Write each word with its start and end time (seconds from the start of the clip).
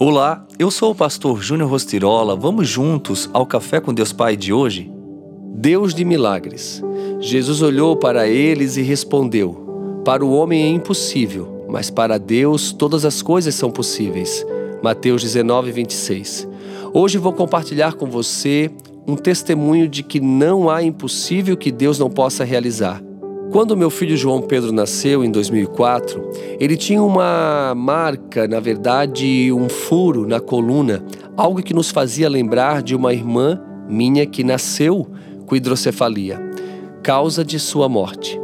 Olá, 0.00 0.46
eu 0.60 0.70
sou 0.70 0.92
o 0.92 0.94
pastor 0.94 1.42
Júnior 1.42 1.68
Rostirola. 1.68 2.36
Vamos 2.36 2.68
juntos 2.68 3.28
ao 3.32 3.44
Café 3.44 3.80
com 3.80 3.92
Deus 3.92 4.12
Pai 4.12 4.36
de 4.36 4.52
hoje? 4.52 4.88
Deus 5.56 5.92
de 5.92 6.04
milagres. 6.04 6.80
Jesus 7.18 7.62
olhou 7.62 7.96
para 7.96 8.28
eles 8.28 8.76
e 8.76 8.82
respondeu: 8.82 10.00
Para 10.04 10.24
o 10.24 10.32
homem 10.32 10.62
é 10.62 10.68
impossível, 10.68 11.66
mas 11.68 11.90
para 11.90 12.16
Deus 12.16 12.70
todas 12.70 13.04
as 13.04 13.22
coisas 13.22 13.56
são 13.56 13.72
possíveis. 13.72 14.46
Mateus 14.84 15.20
19, 15.20 15.72
26. 15.72 16.46
Hoje 16.94 17.18
vou 17.18 17.32
compartilhar 17.32 17.94
com 17.94 18.06
você 18.06 18.70
um 19.04 19.16
testemunho 19.16 19.88
de 19.88 20.04
que 20.04 20.20
não 20.20 20.70
há 20.70 20.80
impossível 20.80 21.56
que 21.56 21.72
Deus 21.72 21.98
não 21.98 22.08
possa 22.08 22.44
realizar. 22.44 23.02
Quando 23.50 23.74
meu 23.74 23.88
filho 23.88 24.14
João 24.14 24.42
Pedro 24.42 24.72
nasceu 24.72 25.24
em 25.24 25.30
2004, 25.30 26.30
ele 26.60 26.76
tinha 26.76 27.02
uma 27.02 27.74
marca, 27.74 28.46
na 28.46 28.60
verdade, 28.60 29.50
um 29.50 29.70
furo 29.70 30.26
na 30.26 30.38
coluna, 30.38 31.02
algo 31.34 31.62
que 31.62 31.72
nos 31.72 31.90
fazia 31.90 32.28
lembrar 32.28 32.82
de 32.82 32.94
uma 32.94 33.12
irmã 33.12 33.58
minha 33.88 34.26
que 34.26 34.44
nasceu 34.44 35.06
com 35.46 35.56
hidrocefalia, 35.56 36.38
causa 37.02 37.42
de 37.42 37.58
sua 37.58 37.88
morte. 37.88 38.38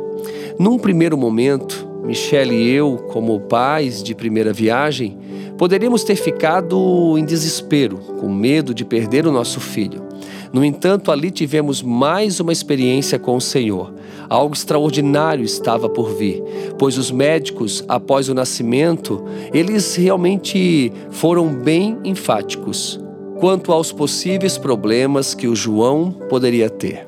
Num 0.59 0.78
primeiro 0.78 1.19
momento, 1.19 1.86
Michelle 2.02 2.55
e 2.55 2.70
eu, 2.70 2.97
como 3.12 3.41
pais 3.41 4.02
de 4.02 4.14
primeira 4.14 4.55
viagem, 4.55 5.19
poderíamos 5.59 6.02
ter 6.02 6.16
ficado 6.16 7.19
em 7.19 7.27
desespero, 7.27 7.98
com 8.19 8.33
medo 8.33 8.73
de 8.73 8.86
perder 8.86 9.27
o 9.27 9.33
nosso 9.33 9.61
filho. 9.61 10.02
No 10.50 10.64
entanto, 10.64 11.11
ali 11.11 11.30
tivemos 11.30 11.83
mais 11.83 12.41
uma 12.41 12.52
experiência 12.52 13.19
com 13.19 13.36
o 13.36 13.41
Senhor. 13.41 13.92
Algo 14.28 14.55
extraordinário 14.55 15.45
estava 15.45 15.88
por 15.88 16.10
vir, 16.14 16.42
pois 16.78 16.96
os 16.96 17.10
médicos, 17.10 17.84
após 17.88 18.28
o 18.28 18.34
nascimento, 18.34 19.23
eles 19.52 19.95
realmente 19.97 20.92
foram 21.10 21.48
bem 21.48 21.98
enfáticos 22.05 23.00
quanto 23.38 23.73
aos 23.73 23.92
possíveis 23.92 24.56
problemas 24.56 25.34
que 25.34 25.47
o 25.47 25.56
João 25.56 26.11
poderia 26.28 26.70
ter. 26.70 27.06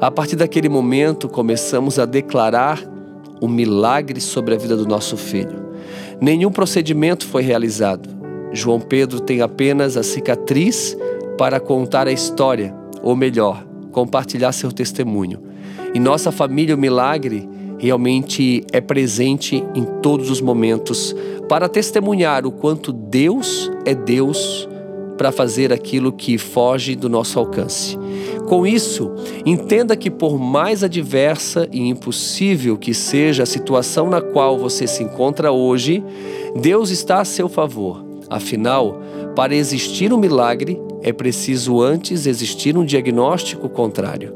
A 0.00 0.10
partir 0.10 0.36
daquele 0.36 0.68
momento, 0.68 1.28
começamos 1.28 1.98
a 1.98 2.04
declarar 2.04 2.82
o 3.40 3.48
milagre 3.48 4.20
sobre 4.20 4.54
a 4.54 4.58
vida 4.58 4.76
do 4.76 4.86
nosso 4.86 5.16
filho. 5.16 5.62
Nenhum 6.20 6.50
procedimento 6.50 7.26
foi 7.26 7.42
realizado. 7.42 8.08
João 8.52 8.78
Pedro 8.78 9.18
tem 9.18 9.40
apenas 9.40 9.96
a 9.96 10.02
cicatriz 10.02 10.96
para 11.36 11.58
contar 11.58 12.06
a 12.06 12.12
história 12.12 12.74
ou 13.02 13.16
melhor, 13.16 13.64
compartilhar 13.92 14.50
seu 14.50 14.72
testemunho. 14.72 15.40
Em 15.94 16.00
nossa 16.00 16.32
família, 16.32 16.74
o 16.74 16.78
milagre 16.78 17.48
realmente 17.78 18.64
é 18.72 18.80
presente 18.80 19.62
em 19.74 19.84
todos 20.00 20.30
os 20.30 20.40
momentos 20.40 21.14
para 21.48 21.68
testemunhar 21.68 22.46
o 22.46 22.52
quanto 22.52 22.92
Deus 22.92 23.70
é 23.84 23.94
Deus 23.94 24.68
para 25.18 25.30
fazer 25.30 25.72
aquilo 25.72 26.12
que 26.12 26.38
foge 26.38 26.96
do 26.96 27.08
nosso 27.08 27.38
alcance. 27.38 27.98
Com 28.48 28.66
isso, 28.66 29.12
entenda 29.46 29.96
que, 29.96 30.10
por 30.10 30.38
mais 30.38 30.82
adversa 30.82 31.68
e 31.70 31.88
impossível 31.88 32.76
que 32.76 32.92
seja 32.92 33.42
a 33.42 33.46
situação 33.46 34.08
na 34.08 34.20
qual 34.20 34.58
você 34.58 34.86
se 34.86 35.02
encontra 35.02 35.52
hoje, 35.52 36.02
Deus 36.60 36.90
está 36.90 37.20
a 37.20 37.24
seu 37.24 37.48
favor. 37.48 38.04
Afinal, 38.28 39.00
para 39.36 39.54
existir 39.54 40.12
um 40.12 40.18
milagre, 40.18 40.80
é 41.02 41.12
preciso 41.12 41.80
antes 41.80 42.26
existir 42.26 42.76
um 42.76 42.84
diagnóstico 42.84 43.68
contrário. 43.68 44.34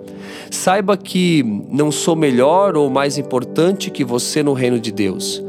Saiba 0.51 0.97
que 0.97 1.43
não 1.71 1.91
sou 1.91 2.17
melhor 2.17 2.77
ou 2.77 2.91
mais 2.91 3.19
importante 3.19 3.91
que 3.91 4.05
você 4.05 4.43
no 4.43 4.53
reino 4.53 4.79
de 4.79 4.93
Deus. 4.93 5.43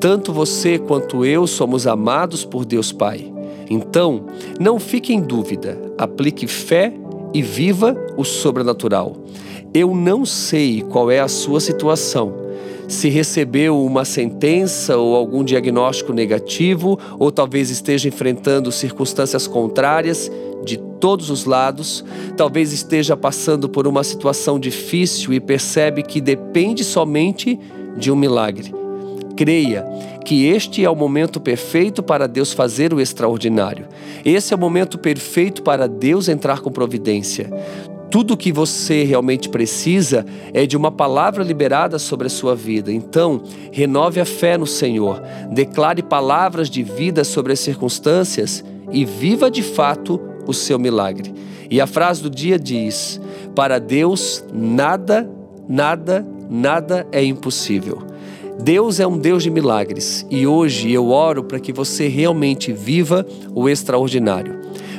Tanto 0.00 0.32
você 0.32 0.78
quanto 0.78 1.24
eu 1.24 1.46
somos 1.46 1.86
amados 1.86 2.44
por 2.44 2.64
Deus 2.64 2.92
Pai. 2.92 3.32
Então, 3.70 4.26
não 4.58 4.78
fique 4.78 5.12
em 5.12 5.20
dúvida, 5.20 5.78
aplique 5.98 6.46
fé 6.46 6.92
e 7.34 7.42
viva 7.42 7.94
o 8.16 8.24
sobrenatural. 8.24 9.16
Eu 9.74 9.94
não 9.94 10.24
sei 10.24 10.82
qual 10.82 11.10
é 11.10 11.20
a 11.20 11.28
sua 11.28 11.60
situação 11.60 12.47
se 12.88 13.10
recebeu 13.10 13.80
uma 13.84 14.04
sentença 14.04 14.96
ou 14.96 15.14
algum 15.14 15.44
diagnóstico 15.44 16.14
negativo, 16.14 16.98
ou 17.18 17.30
talvez 17.30 17.68
esteja 17.68 18.08
enfrentando 18.08 18.72
circunstâncias 18.72 19.46
contrárias 19.46 20.32
de 20.64 20.78
todos 20.98 21.30
os 21.30 21.44
lados, 21.44 22.04
talvez 22.36 22.72
esteja 22.72 23.16
passando 23.16 23.68
por 23.68 23.86
uma 23.86 24.02
situação 24.02 24.58
difícil 24.58 25.32
e 25.32 25.38
percebe 25.38 26.02
que 26.02 26.20
depende 26.20 26.82
somente 26.82 27.60
de 27.96 28.10
um 28.10 28.16
milagre. 28.16 28.74
Creia 29.36 29.84
que 30.24 30.46
este 30.46 30.84
é 30.84 30.90
o 30.90 30.96
momento 30.96 31.40
perfeito 31.40 32.02
para 32.02 32.26
Deus 32.26 32.52
fazer 32.52 32.92
o 32.92 33.00
extraordinário. 33.00 33.86
Esse 34.24 34.52
é 34.52 34.56
o 34.56 34.60
momento 34.60 34.98
perfeito 34.98 35.62
para 35.62 35.86
Deus 35.86 36.28
entrar 36.28 36.60
com 36.60 36.72
providência. 36.72 37.48
Tudo 38.10 38.34
o 38.34 38.36
que 38.36 38.50
você 38.50 39.04
realmente 39.04 39.50
precisa 39.50 40.24
é 40.54 40.64
de 40.64 40.76
uma 40.76 40.90
palavra 40.90 41.44
liberada 41.44 41.98
sobre 41.98 42.26
a 42.26 42.30
sua 42.30 42.54
vida. 42.54 42.90
Então, 42.90 43.42
renove 43.70 44.18
a 44.18 44.24
fé 44.24 44.56
no 44.56 44.66
Senhor, 44.66 45.22
declare 45.50 46.02
palavras 46.02 46.70
de 46.70 46.82
vida 46.82 47.22
sobre 47.22 47.52
as 47.52 47.60
circunstâncias 47.60 48.64
e 48.90 49.04
viva 49.04 49.50
de 49.50 49.62
fato 49.62 50.18
o 50.46 50.54
seu 50.54 50.78
milagre. 50.78 51.34
E 51.70 51.80
a 51.82 51.86
frase 51.86 52.22
do 52.22 52.30
dia 52.30 52.58
diz: 52.58 53.20
Para 53.54 53.78
Deus, 53.78 54.42
nada, 54.52 55.28
nada, 55.68 56.26
nada 56.48 57.06
é 57.12 57.22
impossível. 57.22 58.08
Deus 58.60 58.98
é 58.98 59.06
um 59.06 59.16
Deus 59.16 59.44
de 59.44 59.50
milagres 59.50 60.26
e 60.28 60.44
hoje 60.44 60.90
eu 60.90 61.10
oro 61.10 61.44
para 61.44 61.60
que 61.60 61.72
você 61.72 62.08
realmente 62.08 62.72
viva 62.72 63.24
o 63.54 63.68
extraordinário. 63.68 64.57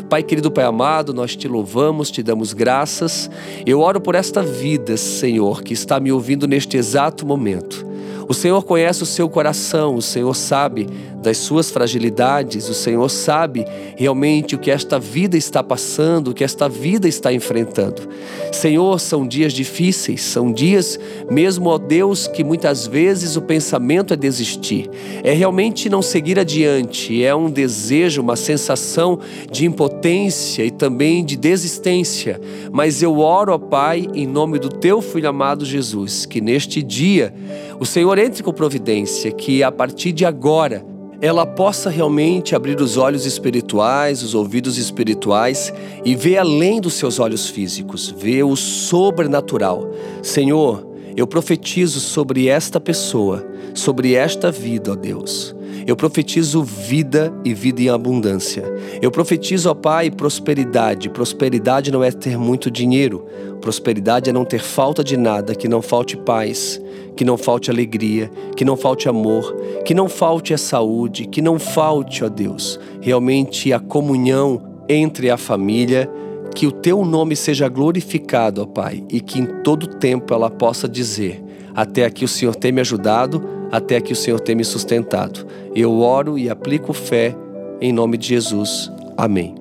Pai 0.09 0.23
querido, 0.23 0.49
Pai 0.49 0.65
amado, 0.65 1.13
nós 1.13 1.35
te 1.35 1.47
louvamos, 1.47 2.09
te 2.09 2.23
damos 2.23 2.51
graças. 2.51 3.29
Eu 3.63 3.81
oro 3.81 4.01
por 4.01 4.15
esta 4.15 4.41
vida, 4.41 4.97
Senhor, 4.97 5.61
que 5.61 5.71
está 5.71 5.99
me 5.99 6.11
ouvindo 6.11 6.47
neste 6.47 6.77
exato 6.77 7.27
momento. 7.27 7.88
O 8.29 8.33
Senhor 8.35 8.63
conhece 8.63 9.01
o 9.01 9.07
seu 9.07 9.27
coração, 9.27 9.95
o 9.95 10.03
Senhor 10.03 10.35
sabe 10.35 10.87
das 11.19 11.35
suas 11.37 11.71
fragilidades, 11.71 12.69
o 12.69 12.75
Senhor 12.75 13.09
sabe 13.09 13.65
realmente 13.97 14.53
o 14.53 14.59
que 14.59 14.69
esta 14.69 14.99
vida 14.99 15.35
está 15.35 15.63
passando, 15.63 16.27
o 16.27 16.33
que 16.35 16.43
esta 16.43 16.69
vida 16.69 17.07
está 17.07 17.33
enfrentando. 17.33 18.07
Senhor, 18.51 18.99
são 18.99 19.27
dias 19.27 19.51
difíceis, 19.51 20.21
são 20.21 20.53
dias, 20.53 20.99
mesmo, 21.27 21.69
ó 21.69 21.79
Deus, 21.79 22.27
que 22.27 22.43
muitas 22.43 22.85
vezes 22.85 23.35
o 23.35 23.41
pensamento 23.41 24.13
é 24.13 24.15
desistir, 24.15 24.87
é 25.23 25.33
realmente 25.33 25.89
não 25.89 26.03
seguir 26.03 26.37
adiante, 26.37 27.23
é 27.23 27.33
um 27.33 27.49
desejo, 27.49 28.21
uma 28.21 28.35
sensação 28.35 29.19
de 29.51 29.65
impotência 29.65 30.63
também 30.79 31.23
de 31.23 31.35
desistência. 31.35 32.39
Mas 32.71 33.03
eu 33.03 33.19
oro, 33.19 33.53
ó 33.53 33.57
Pai, 33.57 34.07
em 34.15 34.25
nome 34.25 34.57
do 34.57 34.69
teu 34.69 35.01
filho 35.01 35.29
amado 35.29 35.65
Jesus, 35.65 36.25
que 36.25 36.39
neste 36.39 36.81
dia 36.81 37.33
o 37.79 37.85
Senhor 37.85 38.17
entre 38.17 38.41
com 38.41 38.53
providência, 38.53 39.31
que 39.31 39.61
a 39.61 39.71
partir 39.71 40.13
de 40.13 40.25
agora 40.25 40.83
ela 41.21 41.45
possa 41.45 41.89
realmente 41.89 42.55
abrir 42.55 42.79
os 42.79 42.95
olhos 42.95 43.25
espirituais, 43.25 44.23
os 44.23 44.33
ouvidos 44.33 44.77
espirituais 44.77 45.73
e 46.05 46.15
ver 46.15 46.37
além 46.37 46.79
dos 46.79 46.93
seus 46.93 47.19
olhos 47.19 47.49
físicos, 47.49 48.09
ver 48.17 48.43
o 48.43 48.55
sobrenatural. 48.55 49.91
Senhor, 50.23 50.87
eu 51.17 51.27
profetizo 51.27 51.99
sobre 51.99 52.47
esta 52.47 52.79
pessoa, 52.79 53.45
sobre 53.73 54.13
esta 54.13 54.51
vida, 54.51 54.91
ó 54.91 54.95
Deus. 54.95 55.55
Eu 55.85 55.95
profetizo 55.95 56.63
vida 56.63 57.33
e 57.43 57.53
vida 57.53 57.81
em 57.81 57.89
abundância. 57.89 58.63
Eu 59.01 59.09
profetizo, 59.09 59.69
ó 59.69 59.73
Pai, 59.73 60.11
prosperidade. 60.11 61.09
Prosperidade 61.09 61.91
não 61.91 62.03
é 62.03 62.11
ter 62.11 62.37
muito 62.37 62.69
dinheiro. 62.69 63.25
Prosperidade 63.61 64.29
é 64.29 64.33
não 64.33 64.45
ter 64.45 64.61
falta 64.61 65.03
de 65.03 65.17
nada, 65.17 65.55
que 65.55 65.67
não 65.67 65.81
falte 65.81 66.15
paz, 66.15 66.79
que 67.15 67.25
não 67.25 67.37
falte 67.37 67.69
alegria, 67.69 68.29
que 68.55 68.63
não 68.63 68.77
falte 68.77 69.09
amor, 69.09 69.55
que 69.83 69.93
não 69.93 70.07
falte 70.07 70.53
a 70.53 70.57
saúde, 70.57 71.25
que 71.25 71.41
não 71.41 71.59
falte, 71.59 72.23
ó 72.23 72.29
Deus, 72.29 72.79
realmente 73.01 73.73
a 73.73 73.79
comunhão 73.79 74.61
entre 74.87 75.29
a 75.29 75.37
família. 75.37 76.09
Que 76.55 76.65
o 76.65 76.71
teu 76.71 77.05
nome 77.05 77.35
seja 77.35 77.67
glorificado, 77.67 78.63
ó 78.63 78.65
Pai, 78.65 79.03
e 79.09 79.21
que 79.21 79.39
em 79.39 79.45
todo 79.63 79.87
tempo 79.87 80.33
ela 80.33 80.49
possa 80.49 80.89
dizer: 80.89 81.43
Até 81.75 82.05
aqui 82.05 82.25
o 82.25 82.27
Senhor 82.27 82.55
tem 82.55 82.71
me 82.71 82.81
ajudado, 82.81 83.43
até 83.71 83.97
aqui 83.97 84.13
o 84.13 84.15
Senhor 84.15 84.39
tem 84.39 84.55
me 84.55 84.63
sustentado. 84.63 85.45
Eu 85.75 85.99
oro 85.99 86.37
e 86.37 86.49
aplico 86.49 86.93
fé 86.93 87.35
em 87.81 87.93
nome 87.93 88.17
de 88.17 88.27
Jesus. 88.27 88.91
Amém. 89.17 89.55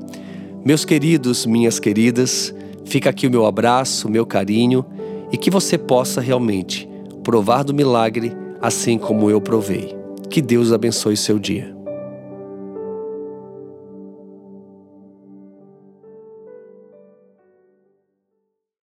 Meus 0.64 0.84
queridos, 0.84 1.46
minhas 1.46 1.78
queridas, 1.78 2.55
fica 2.84 3.10
aqui 3.10 3.26
o 3.26 3.31
meu 3.31 3.46
abraço, 3.46 4.08
o 4.08 4.10
meu 4.10 4.26
carinho 4.26 4.84
e 5.32 5.37
que 5.37 5.50
você 5.50 5.76
possa 5.76 6.20
realmente 6.20 6.88
provar 7.22 7.62
do 7.62 7.75
milagre 7.75 8.32
assim 8.60 8.99
como 8.99 9.31
eu 9.31 9.40
provei. 9.40 9.96
Que 10.31 10.43
Deus 10.43 10.72
abençoe 10.72 11.16
seu 11.16 11.38
dia. 11.38 11.78